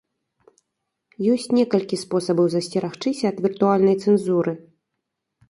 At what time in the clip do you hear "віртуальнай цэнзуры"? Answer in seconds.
3.49-4.53